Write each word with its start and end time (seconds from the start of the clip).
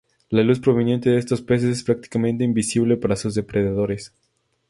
La 0.29 0.41
luz 0.41 0.59
proveniente 0.59 1.11
de 1.11 1.19
estos 1.19 1.43
peces 1.43 1.69
es 1.77 1.83
prácticamente 1.83 2.43
invisible 2.43 2.97
para 2.97 3.15
sus 3.15 3.35
depredadores. 3.35 4.11